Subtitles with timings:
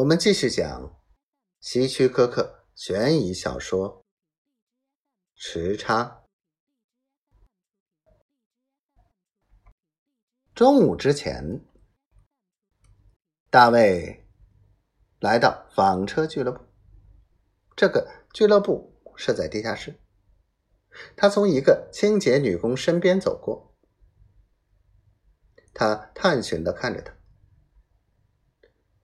[0.00, 0.98] 我们继续讲
[1.60, 3.98] 希区柯克悬疑小说
[5.34, 6.24] 《时差》。
[10.54, 11.66] 中午之前，
[13.50, 14.26] 大卫
[15.18, 16.64] 来到纺车俱乐部。
[17.76, 20.00] 这个俱乐部是在地下室。
[21.14, 23.76] 他从一个清洁女工身边走过，
[25.74, 27.19] 他探寻的看着她。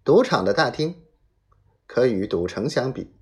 [0.06, 1.02] 赌场的大厅
[1.84, 3.12] 可与赌城相比，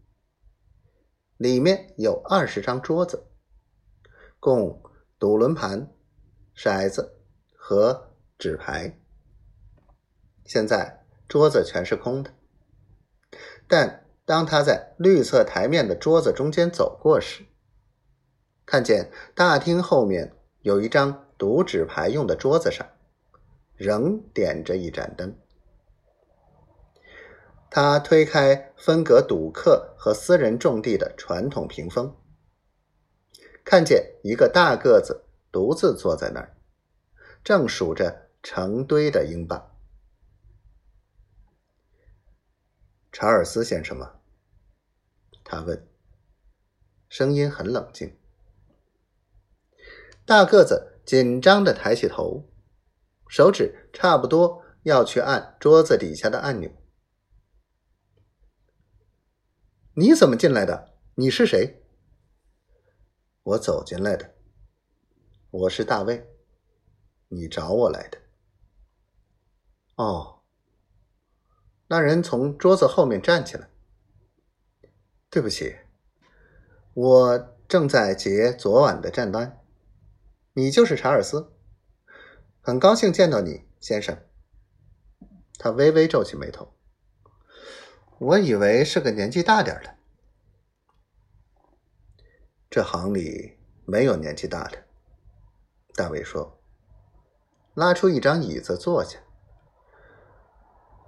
[1.38, 3.24] 里面有二十张桌子，
[4.38, 4.82] 供
[5.18, 5.90] 赌轮盘、
[6.54, 7.22] 骰子
[7.56, 9.00] 和纸牌。
[10.44, 12.34] 现在桌子全是空的，
[13.66, 17.46] 但当他在绿色台面的桌子中间走过时，
[18.66, 22.86] 看见大厅后面有一张赌纸牌用的桌子上，
[23.74, 25.34] 仍点着一盏灯。
[27.76, 32.14] 他推开分隔赌客和私人种地的传统屏风，
[33.64, 36.56] 看见一个大个子独自坐在那儿，
[37.42, 39.76] 正数着成堆的英镑。
[43.10, 44.20] 查尔斯先生吗？
[45.42, 45.84] 他问，
[47.08, 48.16] 声音很冷静。
[50.24, 52.48] 大个子紧张的抬起头，
[53.26, 56.70] 手指差不多要去按桌子底下的按钮。
[59.96, 60.92] 你怎么进来的？
[61.14, 61.80] 你是谁？
[63.44, 64.34] 我走进来的。
[65.52, 66.26] 我是大卫。
[67.28, 68.18] 你找我来的。
[69.94, 70.40] 哦。
[71.86, 73.70] 那人从桌子后面站起来。
[75.30, 75.76] 对不起，
[76.94, 79.64] 我正在结昨晚的账单。
[80.54, 81.52] 你就是查尔斯。
[82.60, 84.18] 很高兴见到你，先生。
[85.56, 86.74] 他微微皱起眉头。
[88.18, 89.94] 我以为是个年纪大点的。
[92.70, 94.84] 这行里没有年纪大的，
[95.94, 96.58] 大卫说，
[97.74, 99.18] 拉出一张椅子坐下。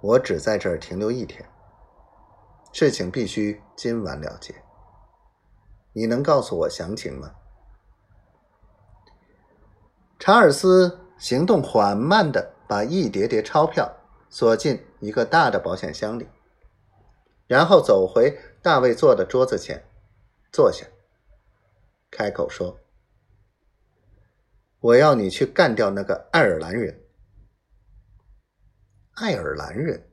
[0.01, 1.49] 我只在这儿停留一天，
[2.71, 4.63] 事情必须今晚了结。
[5.93, 7.31] 你能告诉我详情吗？
[10.19, 13.91] 查尔斯行动缓慢的把一叠叠钞票
[14.29, 16.27] 锁进一个大的保险箱里。
[17.47, 19.89] 然后走回大卫坐的桌子前，
[20.51, 20.85] 坐下，
[22.11, 22.81] 开口说
[24.79, 27.05] ：“我要你去干掉那个爱尔兰人。
[29.13, 30.11] 爱尔兰人，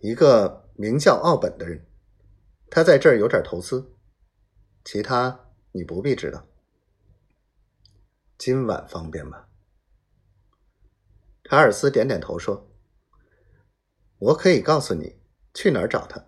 [0.00, 1.86] 一个名叫奥本的人，
[2.70, 3.96] 他在这儿有点投资，
[4.84, 6.46] 其他你不必知道。
[8.36, 9.46] 今晚方便吗？”
[11.42, 12.70] 查尔斯点点头说
[14.18, 15.18] ：“我可以告诉你。”
[15.56, 16.22] 去哪儿找他？